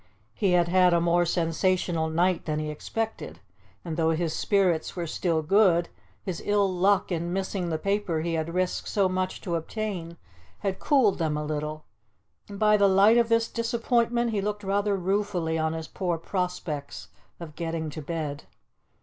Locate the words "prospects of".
16.17-17.53